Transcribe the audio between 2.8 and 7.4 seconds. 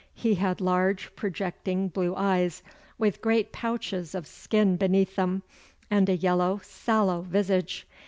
with great pouches of skin beneath them, and a yellow, sallow